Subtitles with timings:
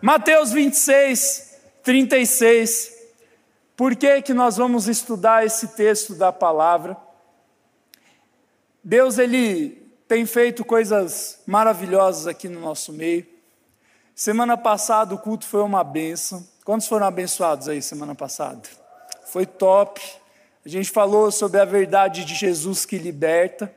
[0.00, 2.92] Mateus 26, 36.
[3.76, 6.96] Por que, que nós vamos estudar esse texto da palavra?
[8.82, 9.70] Deus, Ele
[10.06, 13.26] tem feito coisas maravilhosas aqui no nosso meio.
[14.14, 16.46] Semana passada o culto foi uma benção.
[16.64, 18.62] Quantos foram abençoados aí semana passada?
[19.26, 20.00] Foi top.
[20.64, 23.74] A gente falou sobre a verdade de Jesus que liberta.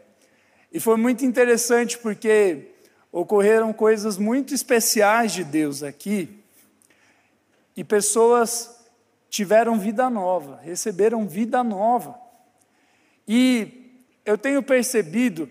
[0.71, 2.67] E foi muito interessante porque
[3.11, 6.39] ocorreram coisas muito especiais de Deus aqui,
[7.75, 8.79] e pessoas
[9.29, 12.19] tiveram vida nova, receberam vida nova.
[13.27, 15.49] E eu tenho percebido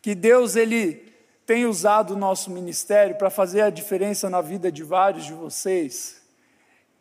[0.00, 1.12] que Deus ele
[1.46, 6.20] tem usado o nosso ministério para fazer a diferença na vida de vários de vocês.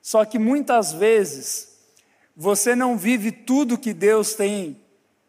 [0.02, 1.80] Só que muitas vezes
[2.36, 4.80] você não vive tudo que Deus tem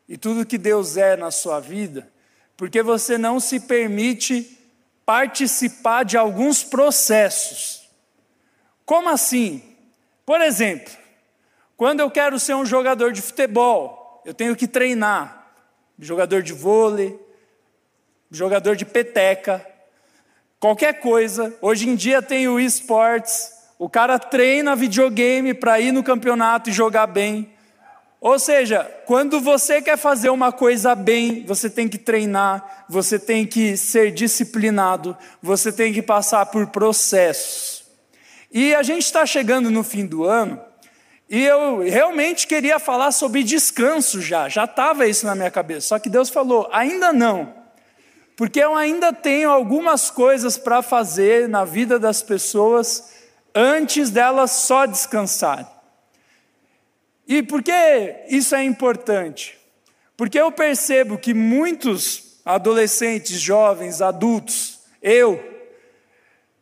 [0.07, 2.12] e tudo que Deus é na sua vida,
[2.63, 4.57] porque você não se permite
[5.05, 7.91] participar de alguns processos.
[8.87, 9.61] Como assim?
[10.25, 10.95] Por exemplo,
[11.77, 15.53] quando eu quero ser um jogador de futebol, eu tenho que treinar.
[15.99, 17.19] Jogador de vôlei,
[18.31, 19.67] jogador de peteca,
[20.61, 21.53] qualquer coisa.
[21.61, 26.73] Hoje em dia tem o esportes, o cara treina videogame para ir no campeonato e
[26.73, 27.52] jogar bem.
[28.23, 33.45] Ou seja, quando você quer fazer uma coisa bem, você tem que treinar, você tem
[33.45, 37.83] que ser disciplinado, você tem que passar por processos.
[38.53, 40.61] E a gente está chegando no fim do ano,
[41.29, 45.99] e eu realmente queria falar sobre descanso já, já estava isso na minha cabeça, só
[45.99, 47.53] que Deus falou: ainda não,
[48.37, 53.15] porque eu ainda tenho algumas coisas para fazer na vida das pessoas
[53.53, 55.72] antes delas só descansarem.
[57.33, 57.73] E por que
[58.29, 59.59] isso é importante?
[60.19, 65.43] Porque eu percebo que muitos adolescentes, jovens, adultos, eu,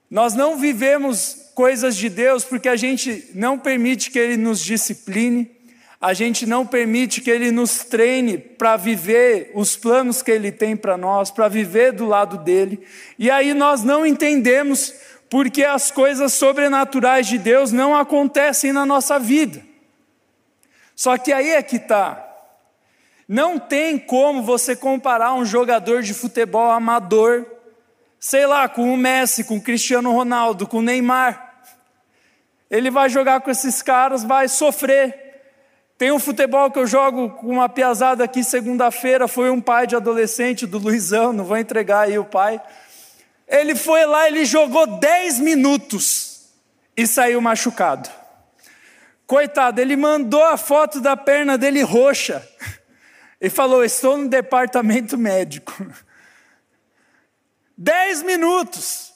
[0.08, 5.50] nós não vivemos coisas de Deus porque a gente não permite que Ele nos discipline,
[6.00, 10.76] a gente não permite que Ele nos treine para viver os planos que Ele tem
[10.76, 12.80] para nós, para viver do lado dele,
[13.18, 14.94] e aí nós não entendemos
[15.28, 19.68] porque as coisas sobrenaturais de Deus não acontecem na nossa vida.
[21.00, 22.22] Só que aí é que está.
[23.26, 27.46] Não tem como você comparar um jogador de futebol amador,
[28.18, 31.62] sei lá, com o Messi, com o Cristiano Ronaldo, com o Neymar.
[32.70, 35.40] Ele vai jogar com esses caras, vai sofrer.
[35.96, 39.96] Tem um futebol que eu jogo com uma piazada aqui segunda-feira, foi um pai de
[39.96, 42.60] adolescente do Luizão, não vou entregar aí o pai.
[43.48, 46.50] Ele foi lá, ele jogou 10 minutos
[46.94, 48.19] e saiu machucado.
[49.30, 52.44] Coitado, ele mandou a foto da perna dele roxa
[53.40, 55.72] e falou: Estou no departamento médico.
[57.78, 59.14] Dez minutos.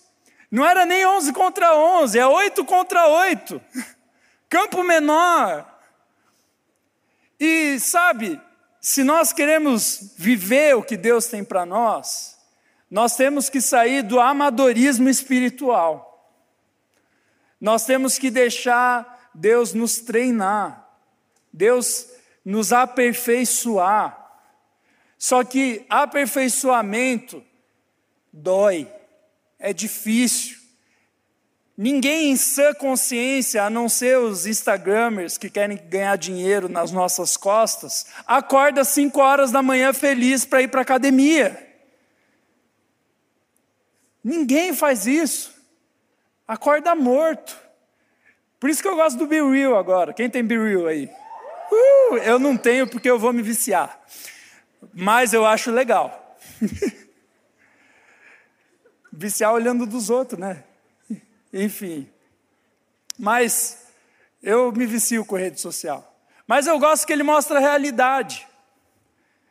[0.49, 3.61] Não era nem 11 contra 11, é 8 contra 8.
[4.49, 5.69] Campo menor.
[7.41, 8.41] E sabe,
[8.81, 12.39] se nós queremos viver o que Deus tem para nós,
[12.89, 16.33] nós temos que sair do amadorismo espiritual.
[17.61, 20.89] Nós temos que deixar Deus nos treinar,
[21.53, 22.09] Deus
[22.45, 24.21] nos aperfeiçoar.
[25.19, 27.43] Só que aperfeiçoamento
[28.33, 28.91] dói,
[29.59, 30.59] é difícil.
[31.77, 37.37] Ninguém em sã consciência, a não ser os Instagramers que querem ganhar dinheiro nas nossas
[37.37, 41.61] costas, acorda às 5 horas da manhã feliz para ir para a academia.
[44.23, 45.53] Ninguém faz isso.
[46.47, 47.64] Acorda morto.
[48.65, 50.15] Por isso que eu gosto do Be Real agora.
[50.15, 51.11] Quem tem Be Real aí?
[51.71, 54.03] Uh, eu não tenho porque eu vou me viciar.
[54.95, 56.35] Mas eu acho legal.
[59.13, 60.65] viciar olhando dos outros, né?
[61.53, 62.09] Enfim.
[63.19, 63.87] Mas
[64.43, 66.17] eu me vicio com rede social.
[66.47, 68.49] Mas eu gosto que ele mostra a realidade.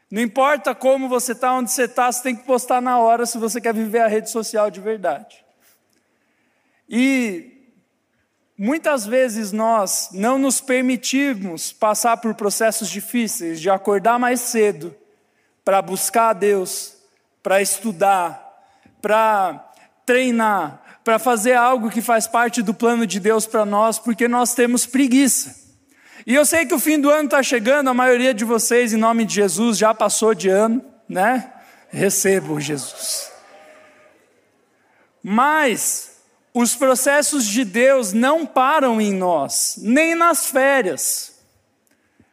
[0.10, 3.38] Não importa como você está, onde você está, você tem que postar na hora se
[3.38, 5.46] você quer viver a rede social de verdade.
[6.90, 7.54] E
[8.58, 14.96] Muitas vezes nós não nos permitimos passar por processos difíceis de acordar mais cedo
[15.66, 16.96] para buscar a Deus,
[17.42, 18.42] para estudar,
[19.02, 19.72] para
[20.06, 24.54] treinar, para fazer algo que faz parte do plano de Deus para nós, porque nós
[24.54, 25.64] temos preguiça.
[26.26, 28.98] E eu sei que o fim do ano está chegando, a maioria de vocês, em
[28.98, 31.52] nome de Jesus, já passou de ano, né?
[31.90, 33.32] Recebo Jesus.
[35.22, 36.13] Mas
[36.54, 41.34] os processos de Deus não param em nós, nem nas férias.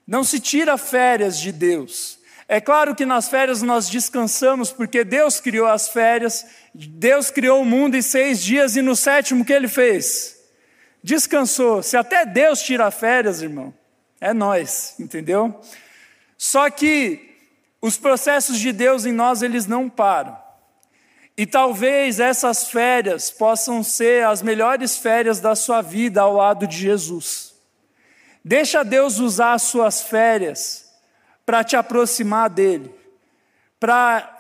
[0.07, 2.19] Não se tira férias de Deus.
[2.49, 6.45] É claro que nas férias nós descansamos porque Deus criou as férias
[6.75, 10.39] Deus criou o mundo em seis dias e no sétimo que ele fez?
[11.03, 11.83] Descansou.
[11.83, 13.75] Se até Deus tira férias, irmão,
[14.21, 15.61] é nós, entendeu?
[16.39, 17.39] Só que
[17.81, 20.39] os processos de Deus em nós, eles não param.
[21.37, 26.77] E talvez essas férias possam ser as melhores férias da sua vida ao lado de
[26.77, 27.55] Jesus.
[28.45, 30.91] Deixa Deus usar as suas férias
[31.45, 32.95] para te aproximar dele,
[33.79, 34.37] para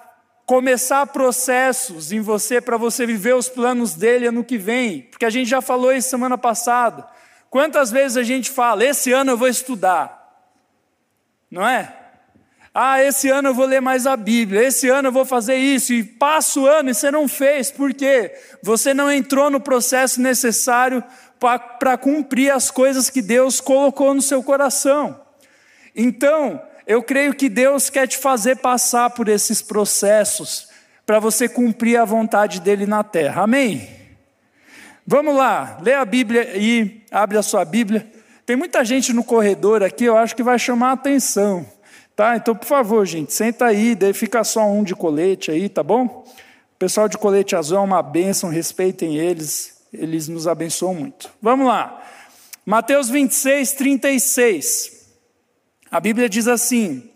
[0.47, 5.31] começar processos em você, para você viver os planos dele ano que vem, porque a
[5.31, 7.07] gente já falou isso semana passada.
[7.49, 10.45] Quantas vezes a gente fala, esse ano eu vou estudar,
[11.51, 12.00] não é?
[12.73, 15.93] Ah, esse ano eu vou ler mais a Bíblia, esse ano eu vou fazer isso,
[15.93, 18.33] e passa o ano e você não fez, por quê?
[18.63, 21.03] Você não entrou no processo necessário
[21.79, 25.21] para cumprir as coisas que Deus colocou no seu coração.
[25.97, 30.69] Então, eu creio que Deus quer te fazer passar por esses processos
[31.05, 33.43] para você cumprir a vontade dele na terra.
[33.43, 33.89] Amém?
[35.05, 38.07] Vamos lá, lê a Bíblia e abre a sua Bíblia.
[38.47, 41.67] Tem muita gente no corredor aqui, eu acho que vai chamar a atenção.
[42.21, 42.37] Tá?
[42.37, 46.05] Então, por favor, gente, senta aí, daí fica só um de colete aí, tá bom?
[46.05, 51.31] O pessoal de colete azul é uma bênção, respeitem eles, eles nos abençoam muito.
[51.41, 51.99] Vamos lá.
[52.67, 55.07] Mateus 26, 36.
[55.91, 57.11] A Bíblia diz assim: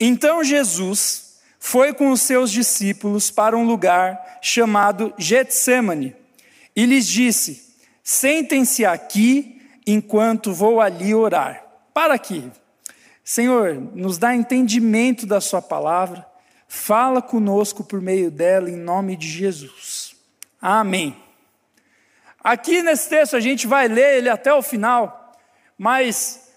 [0.00, 6.16] Então Jesus foi com os seus discípulos para um lugar chamado Getsemane
[6.74, 11.64] e lhes disse: Sentem-se aqui enquanto vou ali orar.
[11.94, 12.50] Para aqui.
[13.28, 16.26] Senhor, nos dá entendimento da Sua palavra,
[16.66, 20.16] fala conosco por meio dela, em nome de Jesus.
[20.58, 21.14] Amém.
[22.42, 25.36] Aqui nesse texto a gente vai ler ele até o final,
[25.76, 26.50] mas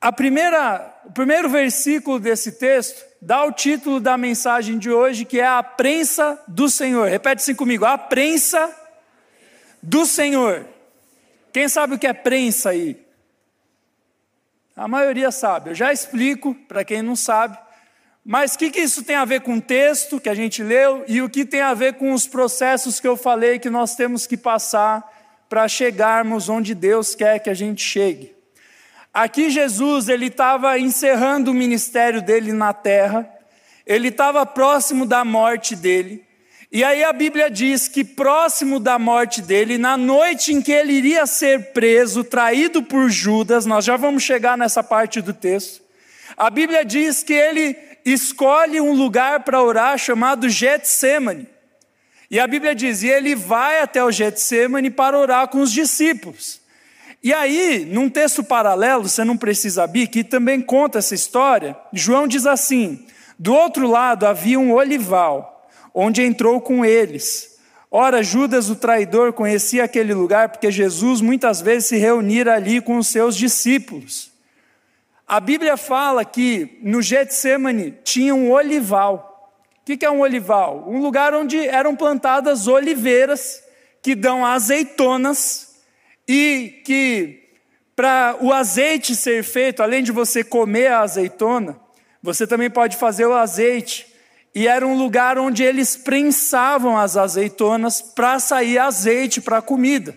[0.00, 5.40] a primeira, o primeiro versículo desse texto dá o título da mensagem de hoje, que
[5.40, 7.08] é a prensa do Senhor.
[7.08, 8.72] Repete assim comigo: a prensa
[9.82, 10.64] do Senhor.
[11.52, 13.09] Quem sabe o que é prensa aí?
[14.76, 17.58] A maioria sabe, eu já explico para quem não sabe.
[18.24, 21.04] Mas o que, que isso tem a ver com o texto que a gente leu
[21.08, 24.26] e o que tem a ver com os processos que eu falei que nós temos
[24.26, 25.08] que passar
[25.48, 28.34] para chegarmos onde Deus quer que a gente chegue?
[29.12, 33.28] Aqui Jesus ele estava encerrando o ministério dele na terra,
[33.84, 36.24] ele estava próximo da morte dele,
[36.72, 40.92] e aí a Bíblia diz que próximo da morte dele, na noite em que ele
[40.92, 45.82] iria ser preso, traído por Judas, nós já vamos chegar nessa parte do texto.
[46.36, 51.48] A Bíblia diz que ele escolhe um lugar para orar chamado Getsemane.
[52.30, 56.60] E a Bíblia diz: e ele vai até o Getsemane para orar com os discípulos.
[57.20, 62.28] E aí, num texto paralelo, você não precisa abrir, que também conta essa história, João
[62.28, 63.04] diz assim:
[63.36, 65.59] do outro lado havia um olival
[65.94, 67.58] onde entrou com eles.
[67.90, 72.96] Ora, Judas, o traidor, conhecia aquele lugar porque Jesus muitas vezes se reunira ali com
[72.96, 74.30] os seus discípulos.
[75.26, 79.52] A Bíblia fala que no Getsemane tinha um olival.
[79.80, 80.84] O que é um olival?
[80.88, 83.62] Um lugar onde eram plantadas oliveiras
[84.02, 85.76] que dão azeitonas
[86.28, 87.42] e que,
[87.96, 91.78] para o azeite ser feito, além de você comer a azeitona,
[92.22, 94.09] você também pode fazer o azeite
[94.54, 100.16] e era um lugar onde eles prensavam as azeitonas para sair azeite para a comida.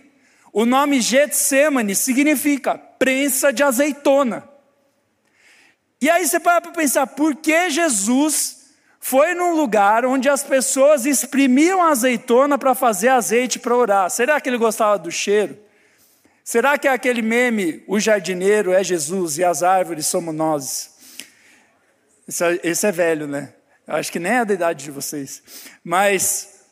[0.52, 4.48] O nome Getsemane significa prensa de azeitona.
[6.02, 8.64] E aí você para para pensar, por que Jesus
[9.00, 14.10] foi num lugar onde as pessoas exprimiam azeitona para fazer azeite para orar?
[14.10, 15.58] Será que ele gostava do cheiro?
[16.44, 20.92] Será que é aquele meme, o jardineiro é Jesus e as árvores somos nós?
[22.28, 23.54] Esse é, esse é velho, né?
[23.88, 25.44] Eu acho que nem é da idade de vocês.
[25.84, 26.66] Mas,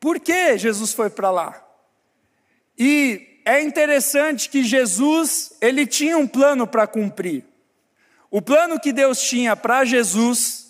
[0.00, 1.64] por que Jesus foi para lá?
[2.78, 7.44] E é interessante que Jesus, ele tinha um plano para cumprir.
[8.30, 10.66] O plano que Deus tinha para Jesus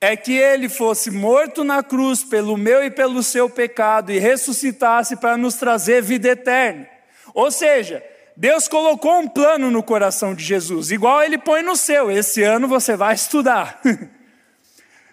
[0.00, 5.16] é que ele fosse morto na cruz pelo meu e pelo seu pecado e ressuscitasse
[5.16, 6.88] para nos trazer vida eterna.
[7.32, 8.04] Ou seja,
[8.36, 12.10] Deus colocou um plano no coração de Jesus, igual ele põe no seu.
[12.10, 13.80] Esse ano você vai estudar.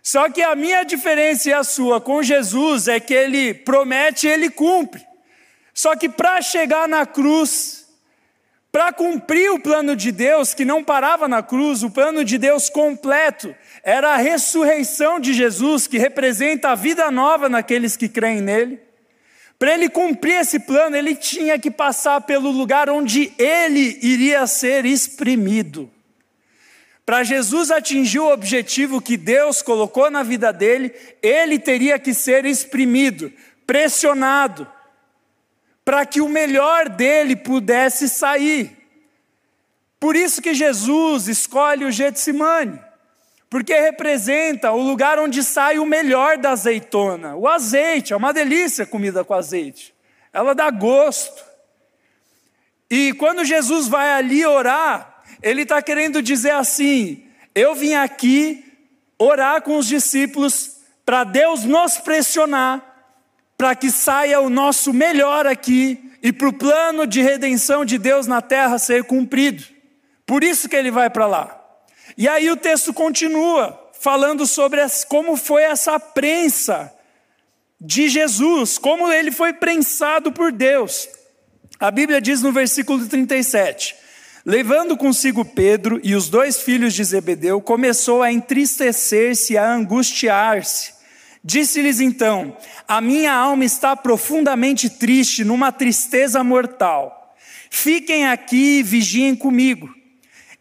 [0.05, 4.29] Só que a minha diferença e a sua com Jesus é que ele promete e
[4.29, 5.03] ele cumpre.
[5.73, 7.87] Só que para chegar na cruz,
[8.71, 12.69] para cumprir o plano de Deus, que não parava na cruz, o plano de Deus
[12.69, 18.79] completo, era a ressurreição de Jesus, que representa a vida nova naqueles que creem nele.
[19.57, 24.85] Para ele cumprir esse plano, ele tinha que passar pelo lugar onde ele iria ser
[24.85, 25.91] exprimido.
[27.05, 32.45] Para Jesus atingir o objetivo que Deus colocou na vida dele, ele teria que ser
[32.45, 33.31] exprimido,
[33.67, 34.67] pressionado,
[35.83, 38.75] para que o melhor dele pudesse sair.
[39.99, 42.81] Por isso que Jesus escolhe o Getsemane,
[43.51, 47.35] porque representa o lugar onde sai o melhor da azeitona.
[47.35, 49.93] O azeite, é uma delícia comida com azeite,
[50.33, 51.45] ela dá gosto.
[52.89, 57.23] E quando Jesus vai ali orar, ele está querendo dizer assim:
[57.53, 58.63] eu vim aqui
[59.17, 62.83] orar com os discípulos para Deus nos pressionar,
[63.57, 68.27] para que saia o nosso melhor aqui e para o plano de redenção de Deus
[68.27, 69.63] na terra ser cumprido.
[70.25, 71.61] Por isso que ele vai para lá.
[72.17, 76.91] E aí o texto continua falando sobre como foi essa prensa
[77.79, 81.07] de Jesus, como ele foi prensado por Deus.
[81.79, 83.95] A Bíblia diz no versículo 37:
[84.45, 90.93] Levando consigo Pedro e os dois filhos de Zebedeu, começou a entristecer-se e a angustiar-se.
[91.43, 92.55] Disse-lhes então:
[92.87, 97.35] A minha alma está profundamente triste, numa tristeza mortal.
[97.71, 99.89] Fiquem aqui e vigiem comigo.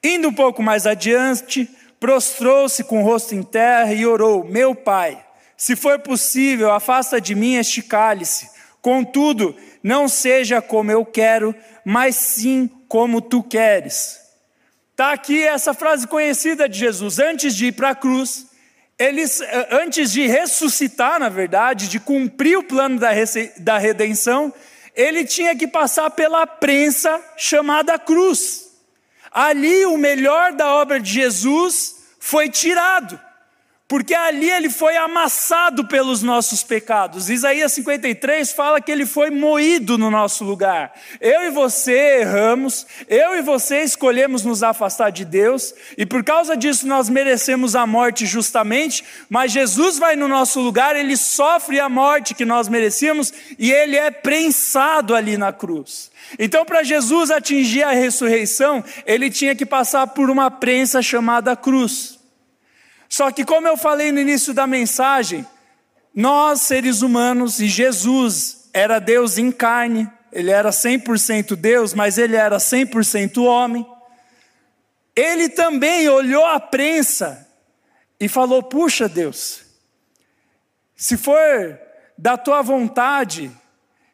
[0.03, 1.69] Indo um pouco mais adiante,
[2.00, 5.23] prostrou-se com o rosto em terra e orou: Meu pai,
[5.59, 8.49] se for possível, afasta de mim este cálice.
[8.81, 14.20] Contudo, não seja como eu quero, mas sim como tu queres.
[14.92, 18.46] Está aqui essa frase conhecida de Jesus, antes de ir para a cruz,
[18.96, 23.10] eles, eh, antes de ressuscitar, na verdade, de cumprir o plano da,
[23.56, 24.54] da redenção,
[24.94, 28.70] ele tinha que passar pela prensa chamada cruz.
[29.32, 33.18] Ali o melhor da obra de Jesus foi tirado
[33.94, 37.30] porque ali ele foi amassado pelos nossos pecados.
[37.30, 40.92] Isaías 53 fala que ele foi moído no nosso lugar.
[41.20, 46.56] Eu e você erramos, eu e você escolhemos nos afastar de Deus, e por causa
[46.56, 51.88] disso nós merecemos a morte justamente, mas Jesus vai no nosso lugar, ele sofre a
[51.88, 56.10] morte que nós merecíamos e ele é prensado ali na cruz.
[56.36, 62.24] Então, para Jesus atingir a ressurreição, ele tinha que passar por uma prensa chamada cruz.
[63.14, 65.47] Só que, como eu falei no início da mensagem,
[66.12, 72.35] nós, seres humanos, e Jesus era Deus em carne, ele era 100% Deus, mas ele
[72.35, 73.87] era 100% homem.
[75.14, 77.49] Ele também olhou a prensa
[78.18, 79.62] e falou: Puxa, Deus,
[80.97, 81.78] se for
[82.18, 83.49] da tua vontade,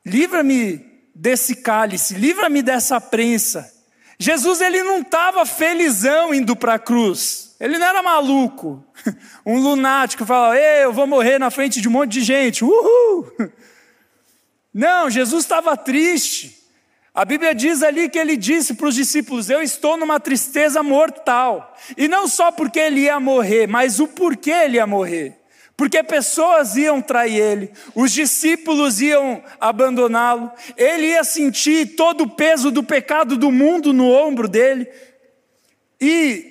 [0.05, 0.77] livra-me
[1.15, 3.73] desse cálice, livra-me dessa prensa.
[4.19, 7.50] Jesus ele não estava felizão indo para a cruz.
[7.61, 8.83] Ele não era maluco,
[9.45, 13.31] um lunático, falava, Ei, eu vou morrer na frente de um monte de gente, uhul!
[14.73, 16.59] Não, Jesus estava triste.
[17.13, 21.77] A Bíblia diz ali que ele disse para os discípulos: Eu estou numa tristeza mortal.
[21.97, 25.37] E não só porque ele ia morrer, mas o porquê ele ia morrer.
[25.77, 32.71] Porque pessoas iam trair ele, os discípulos iam abandoná-lo, ele ia sentir todo o peso
[32.71, 34.87] do pecado do mundo no ombro dele.
[35.99, 36.50] E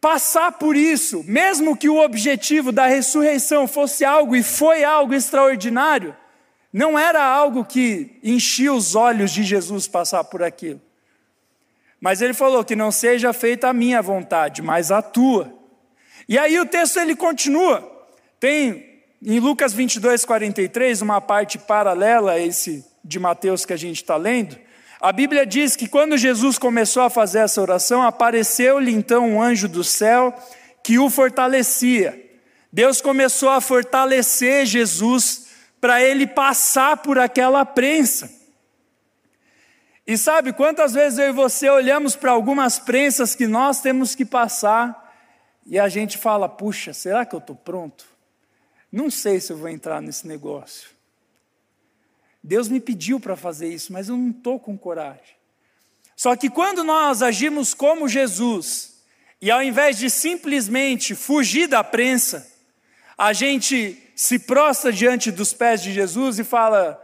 [0.00, 6.16] passar por isso, mesmo que o objetivo da ressurreição fosse algo e foi algo extraordinário,
[6.72, 10.80] não era algo que enchia os olhos de Jesus passar por aquilo.
[12.00, 15.52] Mas ele falou que não seja feita a minha vontade, mas a tua.
[16.28, 17.86] E aí o texto ele continua.
[18.38, 23.96] Tem em Lucas 22, 43, uma parte paralela a esse de Mateus que a gente
[23.96, 24.56] está lendo,
[25.00, 29.66] a Bíblia diz que quando Jesus começou a fazer essa oração, apareceu-lhe então um anjo
[29.66, 30.34] do céu
[30.82, 32.30] que o fortalecia.
[32.70, 35.48] Deus começou a fortalecer Jesus
[35.80, 38.30] para ele passar por aquela prensa.
[40.06, 44.24] E sabe quantas vezes eu e você olhamos para algumas prensas que nós temos que
[44.24, 45.08] passar
[45.64, 48.04] e a gente fala: puxa, será que eu estou pronto?
[48.92, 50.99] Não sei se eu vou entrar nesse negócio.
[52.42, 55.36] Deus me pediu para fazer isso, mas eu não estou com coragem.
[56.16, 59.02] Só que quando nós agimos como Jesus,
[59.40, 62.46] e ao invés de simplesmente fugir da prensa,
[63.16, 67.00] a gente se prostra diante dos pés de Jesus e fala: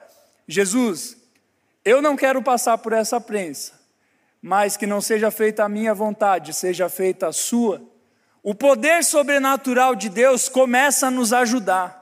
[0.46, 1.16] Jesus,
[1.84, 3.72] eu não quero passar por essa prensa,
[4.42, 7.82] mas que não seja feita a minha vontade, seja feita a sua.
[8.42, 11.95] O poder sobrenatural de Deus começa a nos ajudar.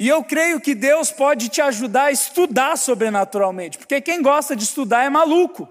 [0.00, 4.64] E eu creio que Deus pode te ajudar a estudar sobrenaturalmente, porque quem gosta de
[4.64, 5.68] estudar é maluco.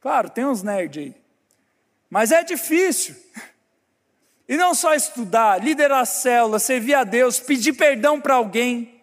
[0.00, 1.16] Claro, tem uns nerds aí.
[2.08, 3.16] Mas é difícil.
[4.48, 9.02] E não só estudar, liderar célula, servir a Deus, pedir perdão para alguém,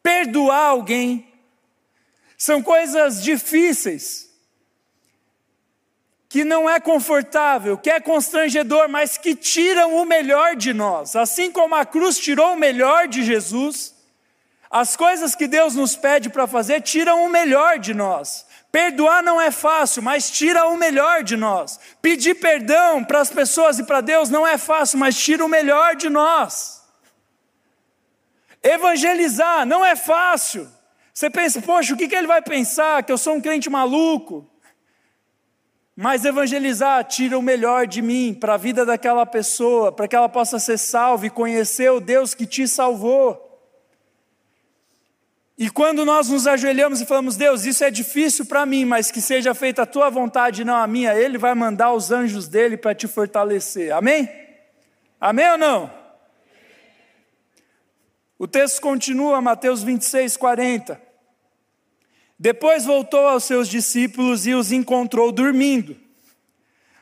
[0.00, 1.32] perdoar alguém.
[2.38, 4.29] São coisas difíceis.
[6.30, 11.16] Que não é confortável, que é constrangedor, mas que tiram o melhor de nós.
[11.16, 13.96] Assim como a cruz tirou o melhor de Jesus,
[14.70, 18.46] as coisas que Deus nos pede para fazer tiram o melhor de nós.
[18.70, 21.80] Perdoar não é fácil, mas tira o melhor de nós.
[22.00, 25.96] Pedir perdão para as pessoas e para Deus não é fácil, mas tira o melhor
[25.96, 26.80] de nós.
[28.62, 30.70] Evangelizar não é fácil.
[31.12, 33.02] Você pensa, poxa, o que, que ele vai pensar?
[33.02, 34.48] Que eu sou um crente maluco.
[36.02, 40.30] Mas evangelizar tira o melhor de mim para a vida daquela pessoa, para que ela
[40.30, 43.46] possa ser salva e conhecer o Deus que te salvou.
[45.58, 49.20] E quando nós nos ajoelhamos e falamos, Deus, isso é difícil para mim, mas que
[49.20, 52.94] seja feita a tua vontade, não a minha, Ele vai mandar os anjos dele para
[52.94, 53.92] te fortalecer.
[53.92, 54.26] Amém?
[55.20, 55.92] Amém ou não?
[58.38, 61.09] O texto continua, Mateus 26, 40.
[62.42, 65.94] Depois voltou aos seus discípulos e os encontrou dormindo.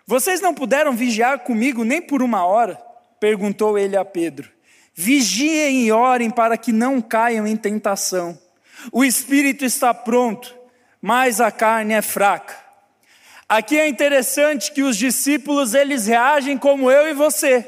[0.04, 2.76] Vocês não puderam vigiar comigo nem por uma hora?
[3.20, 4.50] perguntou ele a Pedro.
[4.92, 8.36] Vigiem e orem para que não caiam em tentação.
[8.90, 10.52] O espírito está pronto,
[11.00, 12.56] mas a carne é fraca.
[13.48, 17.64] Aqui é interessante que os discípulos eles reagem como eu e você.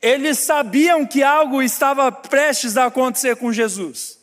[0.00, 4.21] Eles sabiam que algo estava prestes a acontecer com Jesus.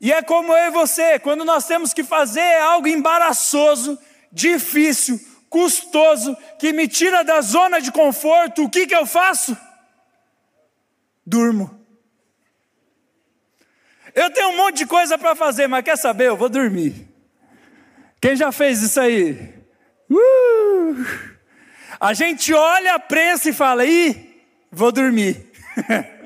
[0.00, 3.98] E é como eu e você, quando nós temos que fazer algo embaraçoso,
[4.32, 9.56] difícil, custoso, que me tira da zona de conforto, o que, que eu faço?
[11.26, 11.78] Durmo.
[14.14, 16.28] Eu tenho um monte de coisa para fazer, mas quer saber?
[16.28, 17.08] Eu vou dormir.
[18.20, 19.54] Quem já fez isso aí?
[20.10, 21.30] Uh!
[22.00, 25.50] A gente olha a prensa e fala: ih, vou dormir.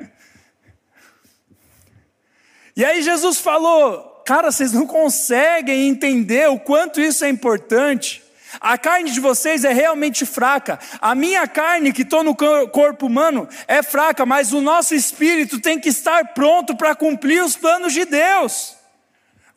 [2.77, 8.23] E aí Jesus falou: Cara, vocês não conseguem entender o quanto isso é importante.
[8.61, 10.79] A carne de vocês é realmente fraca.
[11.01, 15.79] A minha carne, que estou no corpo humano, é fraca, mas o nosso espírito tem
[15.79, 18.77] que estar pronto para cumprir os planos de Deus.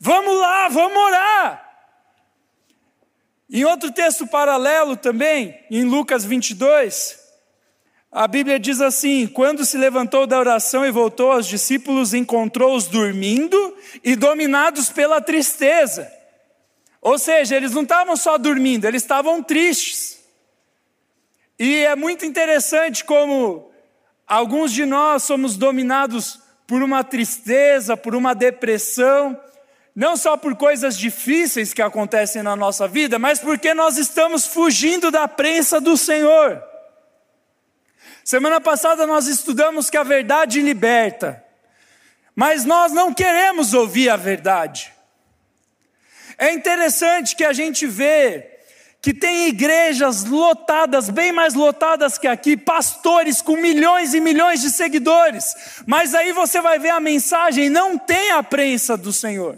[0.00, 1.64] Vamos lá, vamos orar.
[3.50, 7.18] Em outro texto paralelo também, em Lucas 22,
[8.10, 13.76] a Bíblia diz assim: quando se levantou da oração e voltou aos discípulos, encontrou-os dormindo
[14.02, 16.10] e dominados pela tristeza.
[17.00, 20.18] Ou seja, eles não estavam só dormindo, eles estavam tristes.
[21.58, 23.70] E é muito interessante como
[24.26, 29.38] alguns de nós somos dominados por uma tristeza, por uma depressão,
[29.94, 35.10] não só por coisas difíceis que acontecem na nossa vida, mas porque nós estamos fugindo
[35.10, 36.67] da prensa do Senhor.
[38.28, 41.42] Semana passada nós estudamos que a verdade liberta,
[42.36, 44.92] mas nós não queremos ouvir a verdade.
[46.36, 48.58] É interessante que a gente vê
[49.00, 54.68] que tem igrejas lotadas, bem mais lotadas que aqui, pastores com milhões e milhões de
[54.68, 55.54] seguidores,
[55.86, 59.56] mas aí você vai ver a mensagem, não tem a prensa do Senhor.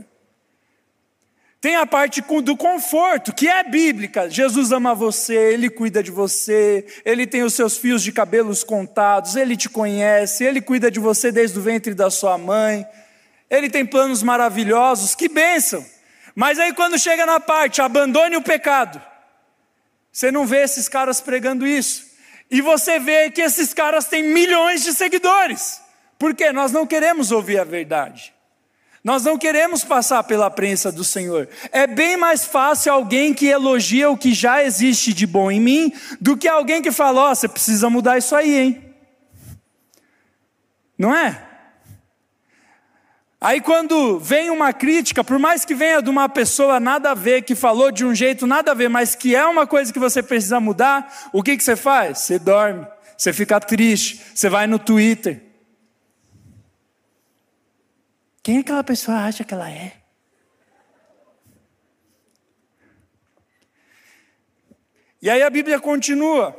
[1.60, 4.30] Tem a parte do conforto, que é bíblica.
[4.30, 9.36] Jesus ama você, Ele cuida de você, Ele tem os seus fios de cabelos contados,
[9.36, 12.86] Ele te conhece, Ele cuida de você desde o ventre da sua mãe,
[13.50, 15.84] Ele tem planos maravilhosos, que bênção.
[16.34, 19.02] Mas aí quando chega na parte, abandone o pecado,
[20.10, 22.08] você não vê esses caras pregando isso.
[22.50, 25.80] E você vê que esses caras têm milhões de seguidores.
[26.18, 26.52] Por quê?
[26.52, 28.32] Nós não queremos ouvir a verdade.
[29.02, 31.48] Nós não queremos passar pela prensa do Senhor.
[31.72, 35.92] É bem mais fácil alguém que elogia o que já existe de bom em mim
[36.20, 38.94] do que alguém que fala: Ó, oh, você precisa mudar isso aí, hein?
[40.98, 41.46] Não é?
[43.40, 47.40] Aí quando vem uma crítica, por mais que venha de uma pessoa nada a ver,
[47.40, 50.22] que falou de um jeito nada a ver, mas que é uma coisa que você
[50.22, 52.18] precisa mudar, o que, que você faz?
[52.18, 52.86] Você dorme,
[53.16, 55.49] você fica triste, você vai no Twitter,
[58.50, 59.92] quem aquela pessoa acha que ela é?
[65.22, 66.56] E aí a Bíblia continua,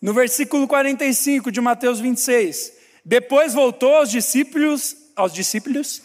[0.00, 2.72] no versículo 45 de Mateus 26.
[3.04, 6.00] Depois voltou aos discípulos, aos discípulos,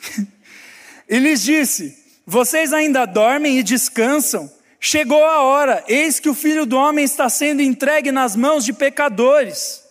[1.07, 4.51] e lhes disse: Vocês ainda dormem e descansam?
[4.77, 8.73] Chegou a hora, eis que o filho do homem está sendo entregue nas mãos de
[8.73, 9.85] pecadores.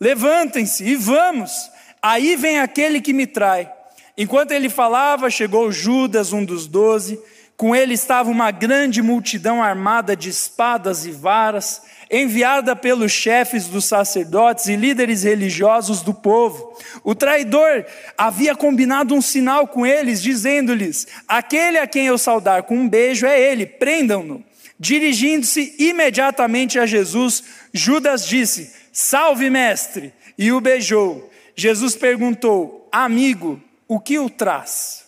[0.00, 1.52] Levantem-se e vamos,
[2.00, 3.81] aí vem aquele que me trai.
[4.16, 7.18] Enquanto ele falava, chegou Judas, um dos doze.
[7.56, 13.84] Com ele estava uma grande multidão armada de espadas e varas, enviada pelos chefes dos
[13.84, 16.76] sacerdotes e líderes religiosos do povo.
[17.04, 17.86] O traidor
[18.18, 23.26] havia combinado um sinal com eles, dizendo-lhes: Aquele a quem eu saudar com um beijo
[23.26, 24.44] é ele, prendam-no.
[24.78, 30.12] Dirigindo-se imediatamente a Jesus, Judas disse: Salve, mestre!
[30.36, 31.30] E o beijou.
[31.54, 33.62] Jesus perguntou: Amigo,
[33.94, 35.04] o que o traz?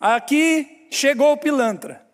[0.00, 2.04] Aqui chegou o pilantra.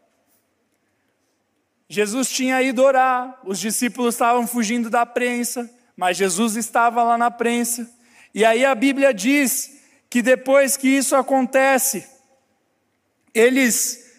[1.88, 7.31] Jesus tinha ido orar, os discípulos estavam fugindo da prensa, mas Jesus estava lá na
[7.31, 7.90] prensa.
[8.35, 12.07] E aí a Bíblia diz que depois que isso acontece,
[13.35, 14.12] eles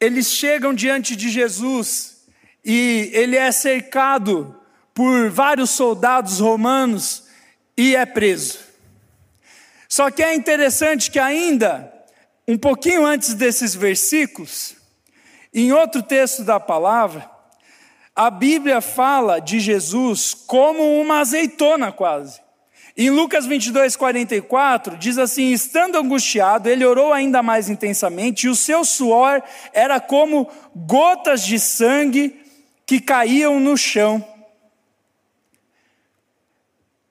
[0.00, 2.26] eles chegam diante de Jesus
[2.64, 4.60] e ele é cercado
[4.92, 7.23] por vários soldados romanos
[7.76, 8.58] e é preso.
[9.88, 11.92] Só que é interessante que ainda
[12.46, 14.76] um pouquinho antes desses versículos,
[15.52, 17.30] em outro texto da palavra,
[18.14, 22.40] a Bíblia fala de Jesus como uma azeitona quase.
[22.96, 28.54] Em Lucas 22, 44, diz assim: Estando angustiado, ele orou ainda mais intensamente, e o
[28.54, 32.40] seu suor era como gotas de sangue
[32.86, 34.24] que caíam no chão.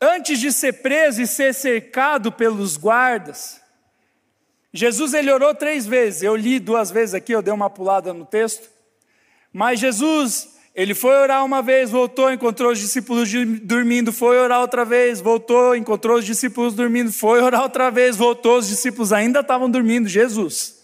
[0.04, 3.62] Antes de ser preso e ser cercado pelos guardas,
[4.74, 6.24] Jesus ele orou três vezes.
[6.24, 8.70] Eu li duas vezes aqui, eu dei uma pulada no texto.
[9.54, 14.84] Mas Jesus ele foi orar uma vez, voltou, encontrou os discípulos dormindo, foi orar outra
[14.84, 19.70] vez, voltou, encontrou os discípulos dormindo, foi orar outra vez, voltou, os discípulos ainda estavam
[19.70, 20.82] dormindo, Jesus.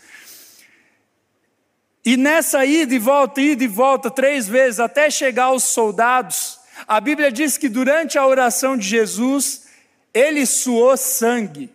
[2.06, 7.00] E nessa ida e volta, ida e volta, três vezes, até chegar aos soldados, a
[7.00, 9.68] Bíblia diz que durante a oração de Jesus,
[10.14, 11.72] ele suou sangue.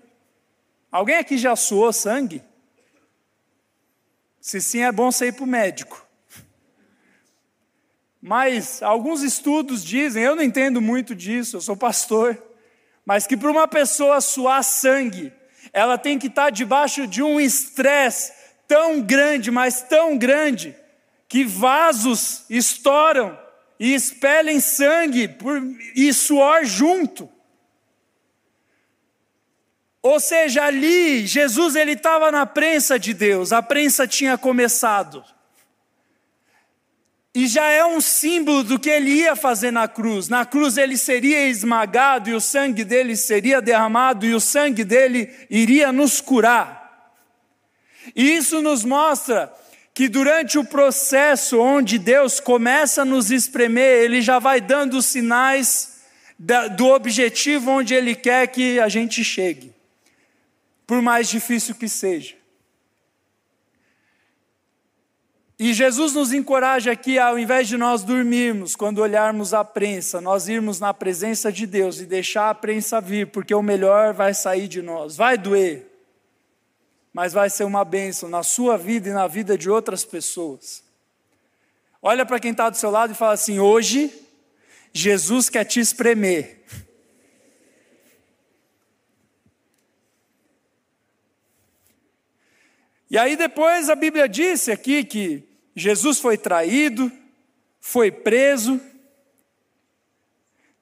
[0.90, 2.43] Alguém aqui já suou sangue?
[4.40, 6.07] Se sim, é bom você ir para o médico.
[8.21, 12.43] Mas alguns estudos dizem, eu não entendo muito disso, eu sou pastor,
[13.05, 15.33] mas que para uma pessoa suar sangue,
[15.73, 18.33] ela tem que estar debaixo de um estresse
[18.67, 20.75] tão grande, mas tão grande,
[21.29, 23.38] que vasos estouram
[23.78, 25.60] e expelem sangue por,
[25.94, 27.28] e suor junto.
[30.02, 35.24] Ou seja, ali Jesus ele estava na prensa de Deus, a prensa tinha começado.
[37.34, 40.28] E já é um símbolo do que ele ia fazer na cruz.
[40.28, 45.34] Na cruz ele seria esmagado e o sangue dele seria derramado e o sangue dele
[45.50, 47.12] iria nos curar.
[48.14, 49.52] E isso nos mostra
[49.94, 56.02] que durante o processo onde Deus começa a nos espremer, ele já vai dando sinais
[56.76, 59.72] do objetivo onde ele quer que a gente chegue,
[60.85, 62.35] por mais difícil que seja.
[65.57, 70.48] E Jesus nos encoraja aqui, ao invés de nós dormirmos, quando olharmos a prensa, nós
[70.48, 74.66] irmos na presença de Deus e deixar a prensa vir, porque o melhor vai sair
[74.66, 75.16] de nós.
[75.16, 75.87] Vai doer,
[77.14, 80.83] mas vai ser uma bênção na sua vida e na vida de outras pessoas.
[82.03, 84.12] Olha para quem está do seu lado e fala assim: hoje,
[84.92, 86.64] Jesus quer te espremer.
[93.09, 97.12] E aí depois a Bíblia disse aqui que Jesus foi traído,
[97.81, 98.81] foi preso.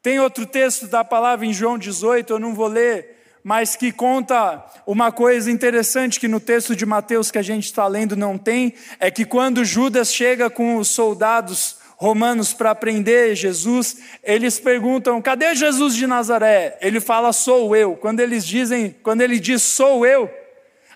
[0.01, 3.12] Tem outro texto da palavra em João 18, eu não vou ler,
[3.43, 7.87] mas que conta uma coisa interessante que no texto de Mateus que a gente está
[7.87, 13.97] lendo não tem, é que quando Judas chega com os soldados romanos para prender Jesus,
[14.23, 17.97] eles perguntam: "Cadê Jesus de Nazaré?" Ele fala: "Sou eu".
[17.97, 20.31] Quando eles dizem, quando ele diz "Sou eu",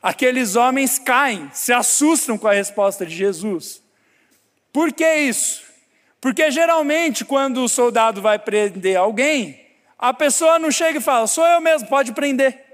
[0.01, 3.83] aqueles homens caem, se assustam com a resposta de Jesus.
[4.73, 5.63] Por que isso?
[6.21, 9.66] Porque geralmente, quando o soldado vai prender alguém,
[9.99, 12.65] a pessoa não chega e fala: sou eu mesmo, pode prender.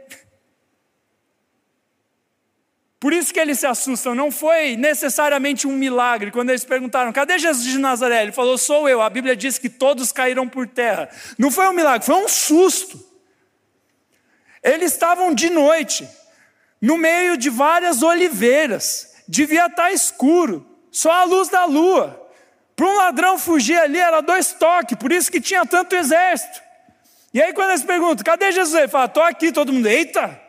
[3.02, 6.30] Por isso que eles se assustam, não foi necessariamente um milagre.
[6.30, 8.22] Quando eles perguntaram, cadê Jesus de Nazaré?
[8.22, 9.02] Ele falou, sou eu.
[9.02, 11.10] A Bíblia diz que todos caíram por terra.
[11.36, 13.04] Não foi um milagre, foi um susto.
[14.62, 16.08] Eles estavam de noite,
[16.80, 22.30] no meio de várias oliveiras, devia estar escuro, só a luz da lua.
[22.76, 26.61] Para um ladrão fugir ali era dois toques, por isso que tinha tanto exército.
[27.32, 28.74] E aí quando eles perguntam, cadê Jesus?
[28.74, 30.40] Ele fala, estou aqui, todo mundo, eita!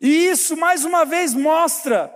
[0.00, 2.14] E isso mais uma vez mostra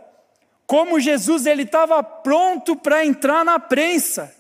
[0.67, 4.37] como Jesus ele estava pronto para entrar na prensa.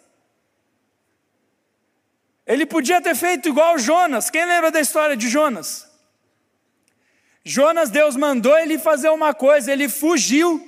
[2.47, 4.29] Ele podia ter feito igual Jonas.
[4.29, 5.89] Quem lembra da história de Jonas?
[7.43, 10.63] Jonas, Deus mandou ele fazer uma coisa, ele fugiu,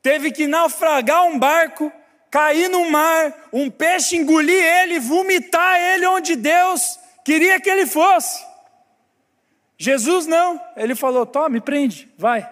[0.00, 1.92] teve que naufragar um barco,
[2.32, 8.42] cair no mar, um peixe engolir ele, vomitar ele onde Deus queria que ele fosse.
[9.76, 12.50] Jesus não, ele falou: tome, prende, vai.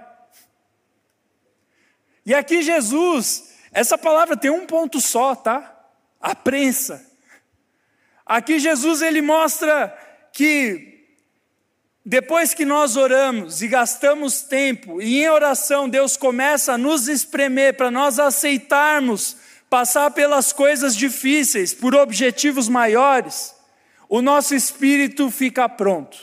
[2.27, 5.75] E aqui Jesus, essa palavra tem um ponto só, tá?
[6.21, 7.09] A prensa.
[8.27, 9.97] Aqui Jesus ele mostra
[10.31, 11.07] que
[12.05, 17.77] depois que nós oramos e gastamos tempo, e em oração Deus começa a nos espremer
[17.77, 19.37] para nós aceitarmos
[19.71, 23.55] passar pelas coisas difíceis, por objetivos maiores,
[24.09, 26.19] o nosso espírito fica pronto.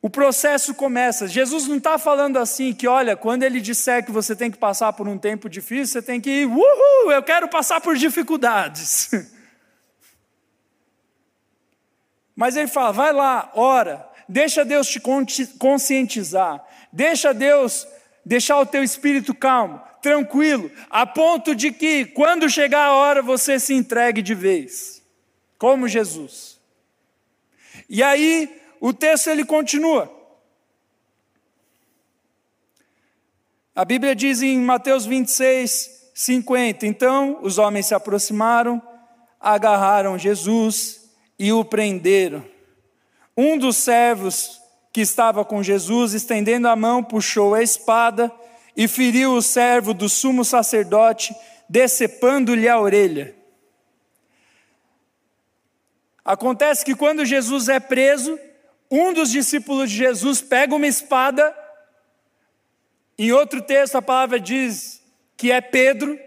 [0.00, 1.26] O processo começa.
[1.26, 4.92] Jesus não está falando assim que, olha, quando ele disser que você tem que passar
[4.92, 9.10] por um tempo difícil, você tem que ir, uhul, eu quero passar por dificuldades.
[12.36, 15.02] Mas ele fala: vai lá, ora, deixa Deus te
[15.58, 17.84] conscientizar, deixa Deus
[18.26, 23.60] deixar o teu espírito calmo, tranquilo, a ponto de que quando chegar a hora você
[23.60, 25.00] se entregue de vez,
[25.56, 26.58] como Jesus.
[27.88, 30.12] E aí o texto ele continua.
[33.72, 38.82] A Bíblia diz em Mateus 26, 50: Então os homens se aproximaram,
[39.38, 41.08] agarraram Jesus
[41.38, 42.44] e o prenderam.
[43.36, 44.60] Um dos servos
[44.96, 48.32] que estava com Jesus, estendendo a mão, puxou a espada
[48.74, 51.36] e feriu o servo do sumo sacerdote,
[51.68, 53.36] decepando-lhe a orelha.
[56.24, 58.40] Acontece que quando Jesus é preso,
[58.90, 61.54] um dos discípulos de Jesus pega uma espada,
[63.18, 65.02] em outro texto a palavra diz
[65.36, 66.18] que é Pedro.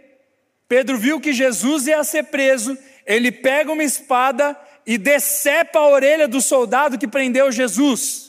[0.67, 4.55] Pedro viu que Jesus ia ser preso, ele pega uma espada
[4.85, 8.28] e decepa a orelha do soldado que prendeu Jesus.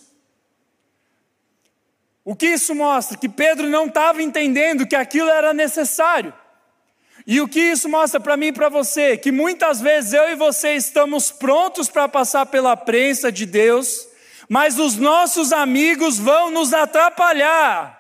[2.31, 3.19] O que isso mostra?
[3.19, 6.33] Que Pedro não estava entendendo que aquilo era necessário.
[7.27, 9.17] E o que isso mostra para mim e para você?
[9.17, 14.07] Que muitas vezes eu e você estamos prontos para passar pela prensa de Deus,
[14.49, 18.00] mas os nossos amigos vão nos atrapalhar.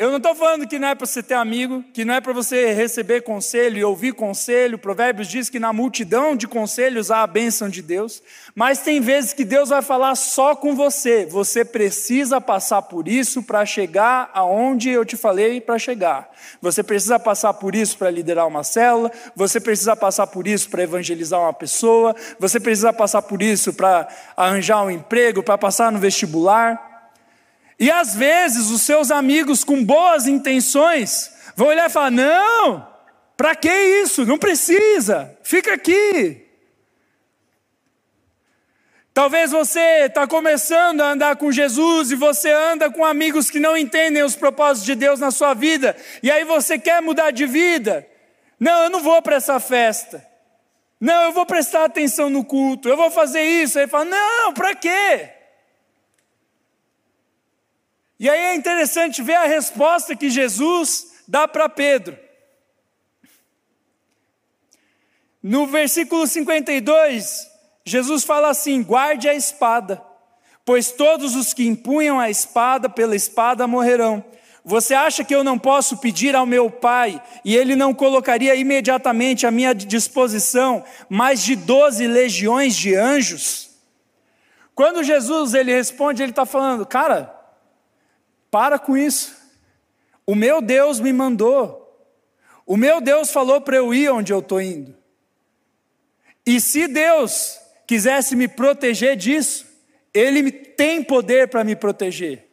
[0.00, 2.32] Eu não estou falando que não é para você ter amigo, que não é para
[2.32, 4.78] você receber conselho e ouvir conselho.
[4.78, 8.22] Provérbios diz que na multidão de conselhos há a bênção de Deus.
[8.54, 11.26] Mas tem vezes que Deus vai falar só com você.
[11.26, 16.30] Você precisa passar por isso para chegar aonde eu te falei para chegar.
[16.62, 19.12] Você precisa passar por isso para liderar uma célula.
[19.36, 22.16] Você precisa passar por isso para evangelizar uma pessoa.
[22.38, 26.89] Você precisa passar por isso para arranjar um emprego, para passar no vestibular.
[27.80, 32.86] E às vezes os seus amigos com boas intenções vão olhar e falar: não,
[33.38, 34.26] para que isso?
[34.26, 36.46] Não precisa, fica aqui.
[39.14, 43.76] Talvez você está começando a andar com Jesus e você anda com amigos que não
[43.76, 48.06] entendem os propósitos de Deus na sua vida, e aí você quer mudar de vida.
[48.58, 50.24] Não, eu não vou para essa festa.
[51.00, 53.78] Não, eu vou prestar atenção no culto, eu vou fazer isso.
[53.78, 55.39] Aí fala: não, para quê?
[58.20, 62.18] E aí é interessante ver a resposta que Jesus dá para Pedro.
[65.42, 67.48] No versículo 52,
[67.82, 70.02] Jesus fala assim: guarde a espada,
[70.66, 74.22] pois todos os que empunham a espada pela espada morrerão.
[74.62, 79.46] Você acha que eu não posso pedir ao meu pai e ele não colocaria imediatamente
[79.46, 83.70] à minha disposição mais de doze legiões de anjos?
[84.74, 87.39] Quando Jesus ele responde, ele está falando, cara,
[88.50, 89.36] para com isso.
[90.26, 91.80] O meu Deus me mandou.
[92.66, 94.96] O meu Deus falou para eu ir onde eu estou indo.
[96.46, 99.66] E se Deus quisesse me proteger disso,
[100.14, 102.48] Ele tem poder para me proteger.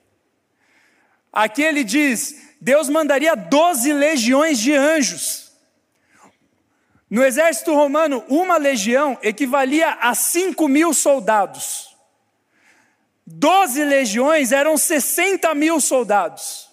[1.32, 5.52] Aqui ele diz: Deus mandaria 12 legiões de anjos.
[7.10, 11.87] No exército romano, uma legião equivalia a 5 mil soldados.
[13.30, 16.70] Doze legiões eram 60 mil soldados.